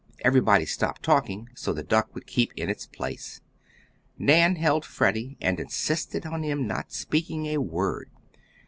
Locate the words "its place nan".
2.71-4.55